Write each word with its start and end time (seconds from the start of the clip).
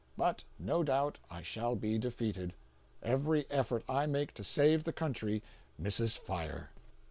But 0.17 0.45
no 0.57 0.81
doubt 0.83 1.19
I 1.29 1.43
shall 1.43 1.75
be 1.75 1.99
defeated—every 1.99 3.45
effort 3.51 3.83
I 3.87 4.07
make 4.07 4.33
to 4.33 4.43
save 4.43 4.83
the 4.83 4.93
country 4.93 5.43
"misses 5.77 6.15
fire." 6.15 6.71